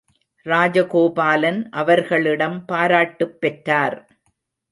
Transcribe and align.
ராஜகோபாலன் 0.45 1.59
அவர்களிடம் 1.71 2.65
பாராட்டுப் 2.65 3.41
பெற்றார். 3.41 3.97